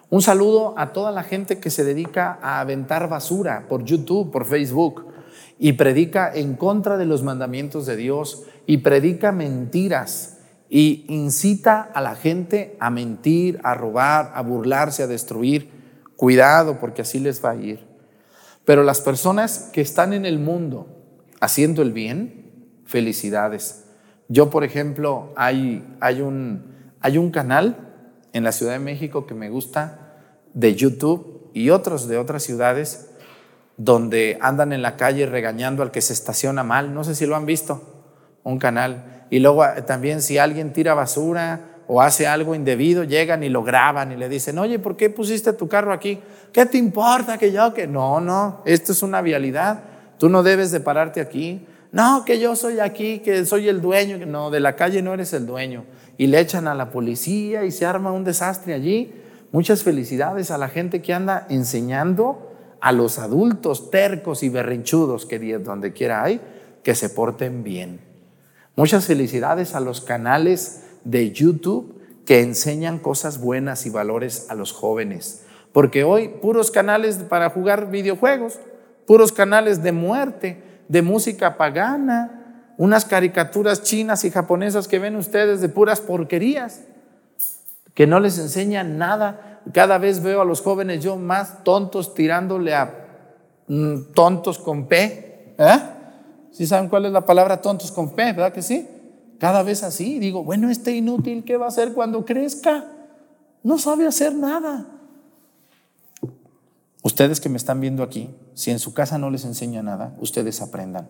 [0.09, 4.45] Un saludo a toda la gente que se dedica a aventar basura por YouTube, por
[4.45, 5.07] Facebook,
[5.59, 12.01] y predica en contra de los mandamientos de Dios, y predica mentiras, y incita a
[12.01, 15.71] la gente a mentir, a robar, a burlarse, a destruir.
[16.15, 17.85] Cuidado, porque así les va a ir.
[18.65, 21.00] Pero las personas que están en el mundo,
[21.41, 23.85] haciendo el bien, felicidades.
[24.29, 27.89] Yo, por ejemplo, hay, hay, un, hay un canal
[28.33, 30.15] en la Ciudad de México que me gusta
[30.55, 33.11] de YouTube y otros de otras ciudades
[33.77, 36.95] donde andan en la calle regañando al que se estaciona mal.
[36.95, 37.83] No sé si lo han visto,
[38.45, 39.27] un canal.
[39.31, 43.65] Y luego eh, también si alguien tira basura o hace algo indebido, llegan y lo
[43.65, 46.21] graban y le dicen, oye, ¿por qué pusiste tu carro aquí?
[46.53, 47.73] ¿Qué te importa que yo?
[47.73, 49.83] Que no, no, esto es una vialidad.
[50.21, 51.67] Tú no debes de pararte aquí.
[51.93, 54.19] No, que yo soy aquí, que soy el dueño.
[54.27, 55.87] No, de la calle no eres el dueño.
[56.19, 59.15] Y le echan a la policía y se arma un desastre allí.
[59.51, 62.53] Muchas felicidades a la gente que anda enseñando
[62.83, 66.43] a los adultos tercos y berrinchudos que donde quiera hay,
[66.83, 68.01] que se porten bien.
[68.77, 74.73] Muchas felicidades a los canales de YouTube que enseñan cosas buenas y valores a los
[74.73, 75.47] jóvenes.
[75.73, 78.59] Porque hoy puros canales para jugar videojuegos,
[79.11, 85.61] puros canales de muerte, de música pagana, unas caricaturas chinas y japonesas que ven ustedes
[85.61, 86.83] de puras porquerías,
[87.93, 89.63] que no les enseñan nada.
[89.73, 92.95] Cada vez veo a los jóvenes yo más tontos tirándole a
[93.67, 95.57] mm, tontos con P.
[95.59, 95.81] ¿Eh?
[96.53, 98.33] ¿Sí saben cuál es la palabra tontos con P?
[98.33, 98.89] ¿Verdad que sí?
[99.41, 100.21] Cada vez así.
[100.21, 102.85] Digo, bueno, este inútil, ¿qué va a hacer cuando crezca?
[103.65, 105.00] No sabe hacer nada.
[107.03, 110.61] Ustedes que me están viendo aquí, si en su casa no les enseña nada, ustedes
[110.61, 111.09] aprendan.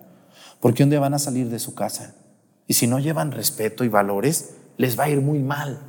[0.60, 2.14] Porque un día van a salir de su casa
[2.66, 5.80] y si no llevan respeto y valores, les va a ir muy mal.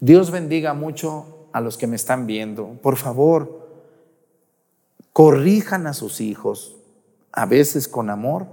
[0.00, 2.78] Dios bendiga mucho a los que me están viendo.
[2.82, 3.66] Por favor,
[5.14, 6.76] corrijan a sus hijos,
[7.32, 8.46] a veces con amor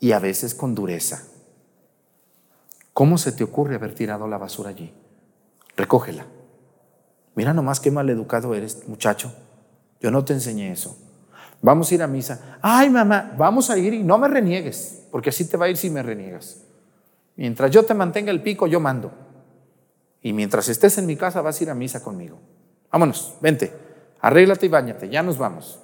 [0.00, 1.24] y a veces con dureza.
[2.92, 4.92] ¿Cómo se te ocurre haber tirado la basura allí?
[5.76, 6.26] Recógela.
[7.38, 9.32] Mira nomás qué mal educado eres, muchacho.
[10.00, 10.98] Yo no te enseñé eso.
[11.62, 12.58] Vamos a ir a misa.
[12.60, 15.76] Ay, mamá, vamos a ir y no me reniegues, porque así te va a ir
[15.76, 16.64] si me reniegas.
[17.36, 19.12] Mientras yo te mantenga el pico, yo mando.
[20.20, 22.40] Y mientras estés en mi casa, vas a ir a misa conmigo.
[22.90, 23.72] Vámonos, vente,
[24.20, 25.78] arréglate y bañate, ya nos vamos.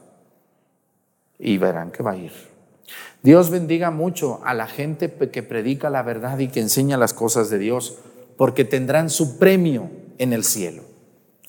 [1.39, 2.33] Y verán que va a ir.
[3.23, 7.49] Dios bendiga mucho a la gente que predica la verdad y que enseña las cosas
[7.49, 8.01] de Dios,
[8.37, 9.89] porque tendrán su premio
[10.19, 10.94] en el cielo.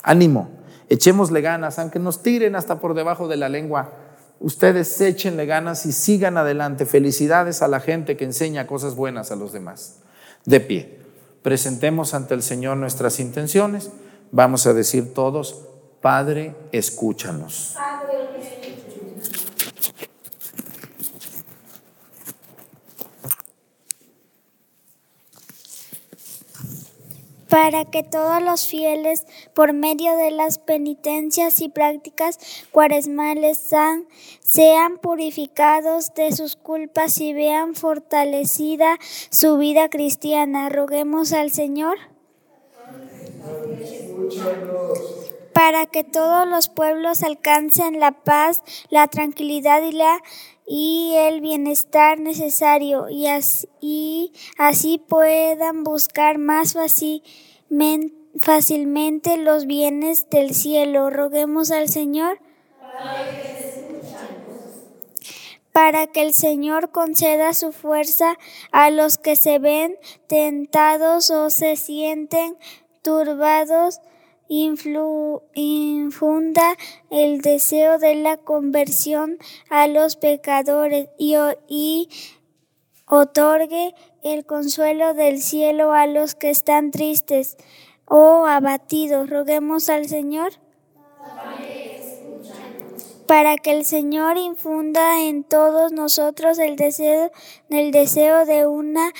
[0.06, 0.50] Ánimo,
[0.88, 3.92] echémosle ganas, aunque nos tiren hasta por debajo de la lengua.
[4.38, 6.86] Ustedes échenle ganas y sigan adelante.
[6.86, 9.96] Felicidades a la gente que enseña cosas buenas a los demás.
[10.44, 11.00] De pie,
[11.42, 13.90] presentemos ante el Señor nuestras intenciones.
[14.30, 15.66] Vamos a decir todos,
[16.00, 17.74] Padre, escúchanos.
[27.48, 32.38] Para que todos los fieles, por medio de las penitencias y prácticas
[32.72, 34.06] cuaresmales, san-
[34.40, 38.98] sean purificados de sus culpas y vean fortalecida
[39.30, 40.68] su vida cristiana.
[40.68, 41.98] Roguemos al Señor.
[45.52, 50.20] Para que todos los pueblos alcancen la paz, la tranquilidad y la
[50.66, 60.54] y el bienestar necesario y así, así puedan buscar más fácilmente, fácilmente los bienes del
[60.54, 61.10] cielo.
[61.10, 62.40] Roguemos al Señor.
[65.72, 68.38] Para que el Señor conceda su fuerza
[68.72, 69.96] a los que se ven
[70.26, 72.56] tentados o se sienten
[73.02, 74.00] turbados,
[74.48, 75.46] infunda
[77.10, 79.38] el deseo de la conversión
[79.70, 82.08] a los pecadores y,
[83.08, 83.94] otorgue
[84.24, 87.56] el consuelo del cielo a los que están tristes
[88.04, 89.30] o abatidos.
[89.30, 90.52] Roguemos al Señor
[93.26, 97.30] para que el Señor infunda en todos nosotros el deseo,
[97.70, 99.12] el deseo de una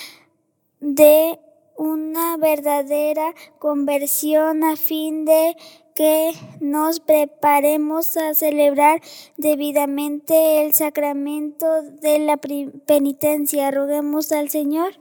[0.79, 1.39] de
[1.77, 5.55] una verdadera conversión a fin de
[5.95, 9.01] que nos preparemos a celebrar
[9.37, 13.71] debidamente el sacramento de la penitencia.
[13.71, 14.93] Roguemos al Señor.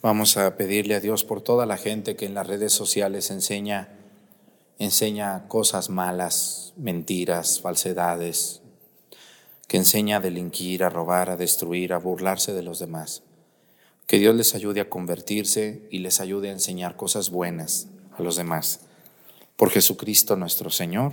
[0.00, 3.88] Vamos a pedirle a Dios por toda la gente que en las redes sociales enseña,
[4.78, 8.62] enseña cosas malas, mentiras, falsedades,
[9.68, 13.22] que enseña a delinquir, a robar, a destruir, a burlarse de los demás.
[14.06, 18.36] Que Dios les ayude a convertirse y les ayude a enseñar cosas buenas a los
[18.36, 18.80] demás.
[19.56, 21.12] Por Jesucristo nuestro Señor.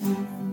[0.00, 0.43] Presentamos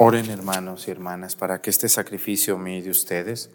[0.00, 3.50] Oren hermanos y hermanas para que este sacrificio mío de ustedes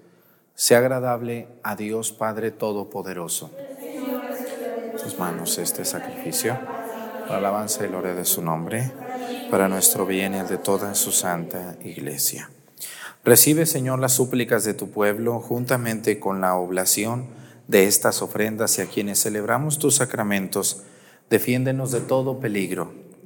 [0.55, 3.49] sea agradable a Dios Padre Todopoderoso.
[5.01, 6.59] Sus manos este sacrificio,
[7.27, 8.91] para alabanza y gloria de su nombre,
[9.49, 12.51] para nuestro bien y de toda su santa iglesia.
[13.23, 17.27] Recibe, Señor, las súplicas de tu pueblo juntamente con la oblación
[17.69, 20.83] de estas ofrendas y a quienes celebramos tus sacramentos.
[21.29, 23.02] Defiéndenos de todo peligro.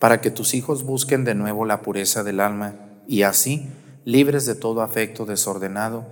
[0.00, 2.74] para que tus hijos busquen de nuevo la pureza del alma
[3.06, 3.68] y así,
[4.06, 6.06] libres de todo afecto desordenado,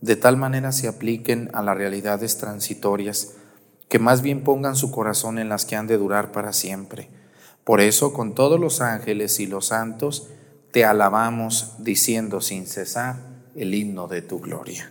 [0.00, 3.34] de tal manera se apliquen a las realidades transitorias,
[3.88, 7.10] que más bien pongan su corazón en las que han de durar para siempre.
[7.64, 10.30] Por eso, con todos los ángeles y los santos,
[10.72, 13.16] te alabamos diciendo sin cesar
[13.54, 14.90] el himno de tu gloria.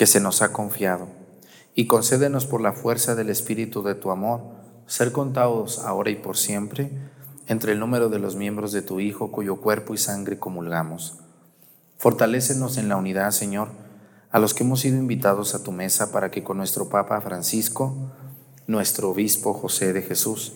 [0.00, 1.08] que se nos ha confiado,
[1.74, 4.40] y concédenos por la fuerza del Espíritu de tu amor
[4.86, 6.90] ser contados ahora y por siempre
[7.48, 11.18] entre el número de los miembros de tu Hijo cuyo cuerpo y sangre comulgamos.
[11.98, 13.72] Fortalécenos en la unidad, Señor,
[14.30, 17.94] a los que hemos sido invitados a tu mesa para que con nuestro Papa Francisco,
[18.66, 20.54] nuestro obispo José de Jesús,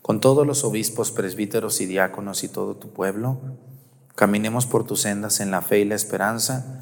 [0.00, 3.38] con todos los obispos, presbíteros y diáconos y todo tu pueblo,
[4.14, 6.81] caminemos por tus sendas en la fe y la esperanza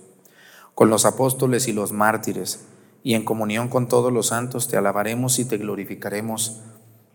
[0.75, 2.65] Con los apóstoles y los mártires,
[3.03, 6.61] y en comunión con todos los santos, te alabaremos y te glorificaremos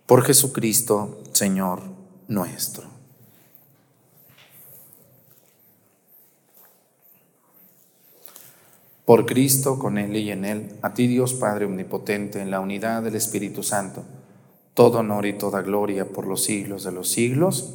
[0.07, 1.81] por Jesucristo, Señor
[2.29, 2.97] nuestro.
[9.05, 13.05] Por Cristo, con Él y en Él, a ti Dios Padre Omnipotente, en la unidad
[13.05, 14.03] del Espíritu Santo,
[14.75, 17.75] todo honor y toda gloria por los siglos de los siglos.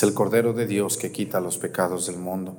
[0.00, 2.56] Es el Cordero de Dios que quita los pecados del mundo.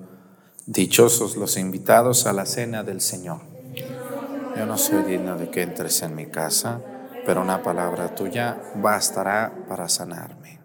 [0.68, 3.42] Dichosos los invitados a la cena del Señor.
[4.56, 6.82] Yo no soy digno de que entres en mi casa,
[7.26, 10.61] pero una palabra tuya bastará para sanarme.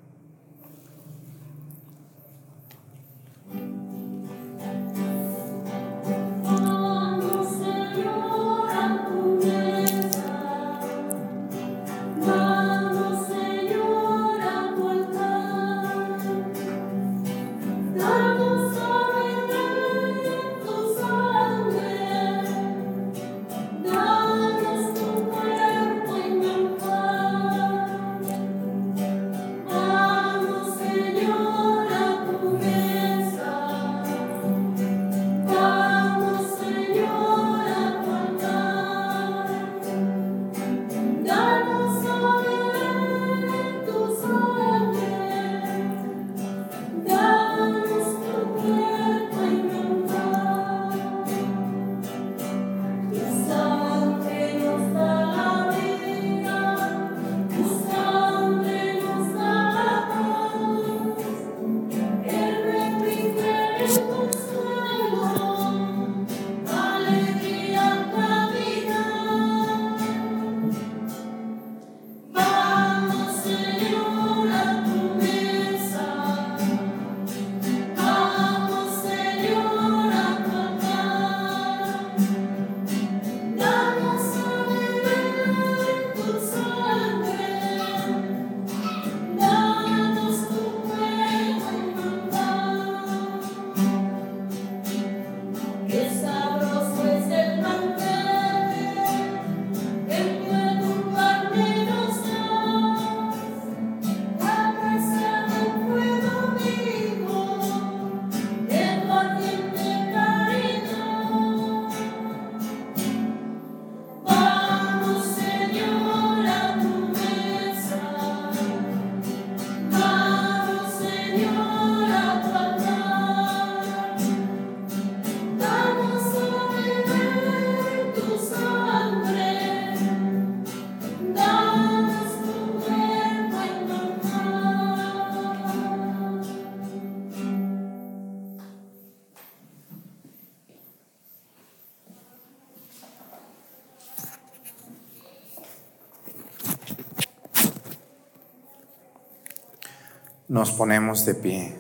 [150.57, 151.75] Nos ponemos de pie.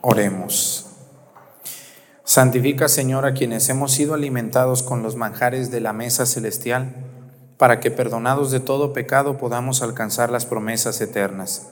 [0.00, 0.86] Oremos.
[2.24, 6.92] Santifica, Señor, a quienes hemos sido alimentados con los manjares de la mesa celestial,
[7.56, 11.68] para que, perdonados de todo pecado, podamos alcanzar las promesas eternas.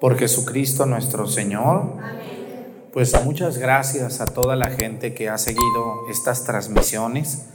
[0.00, 1.96] Por Jesucristo nuestro Señor.
[2.92, 7.46] Pues muchas gracias a toda la gente que ha seguido estas transmisiones.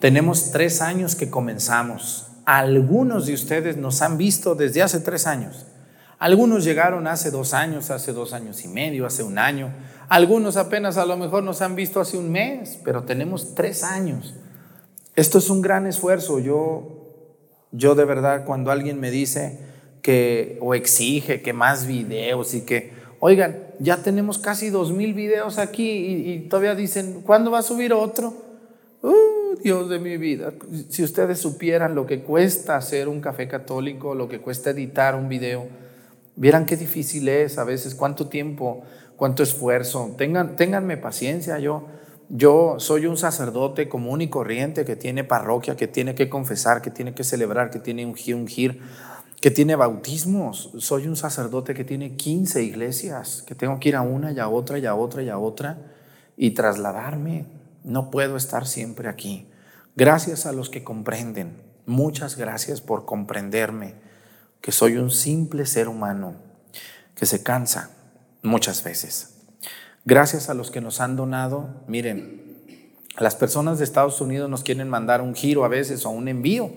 [0.00, 2.26] Tenemos tres años que comenzamos.
[2.44, 5.66] Algunos de ustedes nos han visto desde hace tres años.
[6.22, 9.72] Algunos llegaron hace dos años, hace dos años y medio, hace un año.
[10.08, 14.32] Algunos apenas a lo mejor nos han visto hace un mes, pero tenemos tres años.
[15.16, 16.38] Esto es un gran esfuerzo.
[16.38, 17.26] Yo,
[17.72, 19.58] yo de verdad, cuando alguien me dice
[20.00, 25.58] que, o exige que más videos y que, oigan, ya tenemos casi dos mil videos
[25.58, 28.32] aquí y, y todavía dicen, ¿cuándo va a subir otro?
[29.02, 30.52] Uh, Dios de mi vida,
[30.88, 35.28] si ustedes supieran lo que cuesta hacer un café católico, lo que cuesta editar un
[35.28, 35.81] video,
[36.34, 38.82] Vieran qué difícil es a veces, cuánto tiempo,
[39.16, 40.14] cuánto esfuerzo.
[40.16, 41.86] Tengan, ténganme paciencia, yo,
[42.30, 46.90] yo soy un sacerdote común y corriente que tiene parroquia, que tiene que confesar, que
[46.90, 48.80] tiene que celebrar, que tiene un ungir,
[49.42, 50.72] que tiene bautismos.
[50.78, 54.48] Soy un sacerdote que tiene 15 iglesias, que tengo que ir a una y a
[54.48, 55.78] otra y a otra y a otra
[56.38, 57.44] y trasladarme.
[57.84, 59.48] No puedo estar siempre aquí.
[59.96, 61.60] Gracias a los que comprenden.
[61.84, 64.11] Muchas gracias por comprenderme
[64.62, 66.36] que soy un simple ser humano
[67.14, 67.90] que se cansa
[68.42, 69.34] muchas veces.
[70.04, 72.40] Gracias a los que nos han donado, miren,
[73.18, 76.72] las personas de Estados Unidos nos quieren mandar un giro a veces o un envío.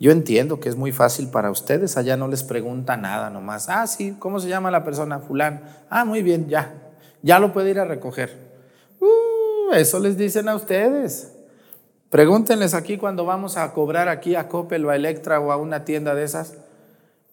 [0.00, 3.68] Yo entiendo que es muy fácil para ustedes, allá no les pregunta nada nomás.
[3.68, 5.18] Ah, sí, ¿cómo se llama la persona?
[5.18, 5.62] Fulán.
[5.90, 6.74] Ah, muy bien, ya,
[7.22, 8.54] ya lo puede ir a recoger.
[9.00, 11.32] Uh, eso les dicen a ustedes.
[12.10, 15.84] Pregúntenles aquí cuando vamos a cobrar aquí a Coppel o a Electra o a una
[15.84, 16.54] tienda de esas.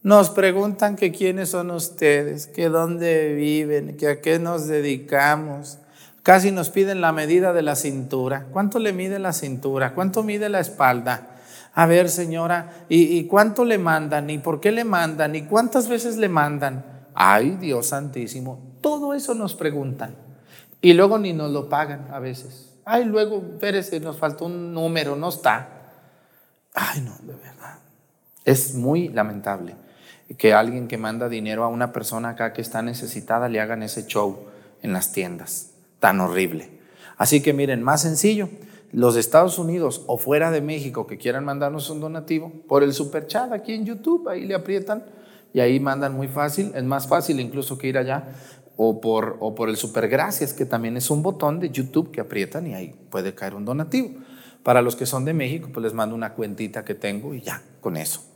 [0.03, 5.77] Nos preguntan quiénes son ustedes, que dónde viven, que a qué nos dedicamos.
[6.23, 8.47] Casi nos piden la medida de la cintura.
[8.51, 9.93] ¿Cuánto le mide la cintura?
[9.93, 11.37] ¿Cuánto mide la espalda?
[11.75, 14.31] A ver, señora, ¿y, y cuánto le mandan?
[14.31, 15.35] ¿Y por qué le mandan?
[15.35, 16.83] ¿Y cuántas veces le mandan?
[17.13, 18.59] Ay, Dios santísimo.
[18.81, 20.15] Todo eso nos preguntan.
[20.81, 22.73] Y luego ni nos lo pagan a veces.
[22.85, 25.69] Ay, luego, espérese, nos faltó un número, no está.
[26.73, 27.77] Ay, no, de verdad.
[28.43, 29.75] Es muy lamentable
[30.37, 34.05] que alguien que manda dinero a una persona acá que está necesitada le hagan ese
[34.05, 34.45] show
[34.81, 35.71] en las tiendas.
[35.99, 36.69] Tan horrible.
[37.17, 38.49] Así que miren, más sencillo,
[38.91, 43.27] los Estados Unidos o fuera de México que quieran mandarnos un donativo, por el super
[43.27, 45.05] chat aquí en YouTube, ahí le aprietan
[45.53, 48.29] y ahí mandan muy fácil, es más fácil incluso que ir allá,
[48.77, 52.21] o por, o por el super gracias, que también es un botón de YouTube que
[52.21, 54.11] aprietan y ahí puede caer un donativo.
[54.63, 57.61] Para los que son de México, pues les mando una cuentita que tengo y ya,
[57.81, 58.30] con eso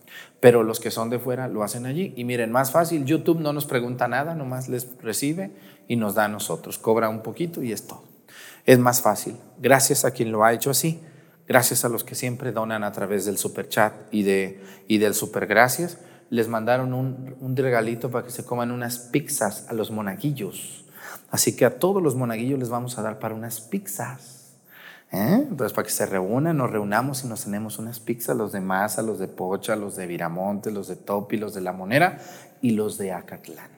[0.46, 2.14] pero los que son de fuera lo hacen allí.
[2.16, 5.50] Y miren, más fácil, YouTube no nos pregunta nada, nomás les recibe
[5.88, 8.04] y nos da a nosotros, cobra un poquito y es todo.
[8.64, 9.38] Es más fácil.
[9.60, 11.02] Gracias a quien lo ha hecho así,
[11.48, 15.16] gracias a los que siempre donan a través del super chat y, de, y del
[15.16, 15.98] super gracias,
[16.30, 20.86] les mandaron un, un regalito para que se coman unas pizzas a los monaguillos.
[21.32, 24.45] Así que a todos los monaguillos les vamos a dar para unas pizzas.
[25.12, 25.46] ¿Eh?
[25.50, 29.02] Entonces, para que se reúnan, nos reunamos y nos tenemos unas pizzas, los de Masa,
[29.02, 32.20] los de Pocha, los de Viramonte, los de Topi, los de La Monera
[32.62, 33.70] y los de Acatlán.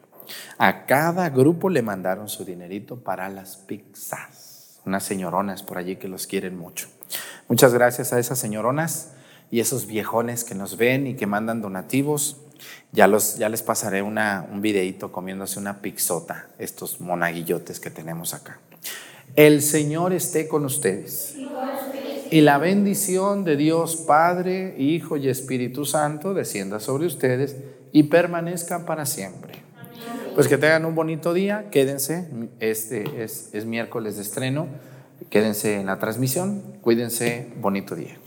[0.57, 4.81] A cada grupo le mandaron su dinerito para las pizzas.
[4.85, 6.87] Unas señoronas por allí que los quieren mucho.
[7.47, 9.11] Muchas gracias a esas señoronas
[9.51, 12.37] y esos viejones que nos ven y que mandan donativos.
[12.91, 18.59] Ya, los, ya les pasaré un videito comiéndose una pizzota, estos monaguillotes que tenemos acá.
[19.37, 21.35] El Señor esté con ustedes.
[22.31, 27.55] Y la bendición de Dios Padre, Hijo y Espíritu Santo descienda sobre ustedes
[27.91, 29.53] y permanezca para siempre.
[30.33, 32.27] Pues que tengan un bonito día, quédense,
[32.59, 34.67] este es, es miércoles de estreno,
[35.29, 38.17] quédense en la transmisión, cuídense, bonito día.